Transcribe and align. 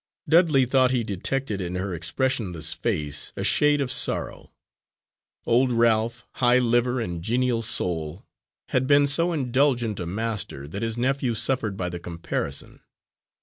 Dudley 0.27 0.65
thought 0.65 0.89
he 0.89 1.03
detected 1.03 1.61
in 1.61 1.75
her 1.75 1.93
expressionless 1.93 2.73
face 2.73 3.31
a 3.35 3.43
shade 3.43 3.79
of 3.79 3.91
sorrow. 3.91 4.51
Old 5.45 5.71
Ralph, 5.71 6.25
high 6.37 6.57
liver 6.57 6.99
and 6.99 7.21
genial 7.21 7.61
soul, 7.61 8.25
had 8.69 8.87
been 8.87 9.05
so 9.05 9.31
indulgent 9.31 9.99
a 9.99 10.07
master, 10.07 10.67
that 10.67 10.81
his 10.81 10.97
nephew 10.97 11.35
suffered 11.35 11.77
by 11.77 11.87
the 11.87 11.99
comparison. 11.99 12.79